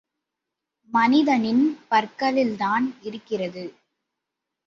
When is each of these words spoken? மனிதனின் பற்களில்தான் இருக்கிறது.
மனிதனின் 0.91 1.61
பற்களில்தான் 1.91 2.87
இருக்கிறது. 3.01 3.65